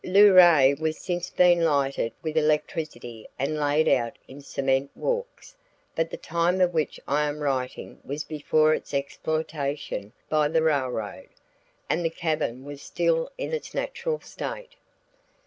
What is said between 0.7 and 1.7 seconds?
has since been